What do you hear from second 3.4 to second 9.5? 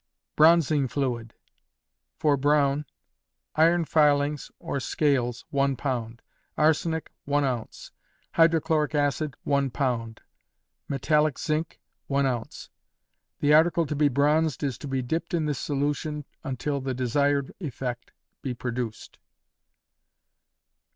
Iron filings, or scales, 1 lb.; arsenic, 1 oz.; hydrochloric acid,